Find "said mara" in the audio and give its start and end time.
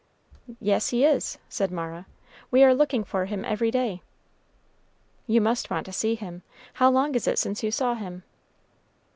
1.47-2.07